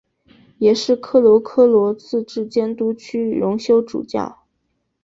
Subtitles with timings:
[0.57, 4.39] 也是科罗科罗自治监督区荣休主教。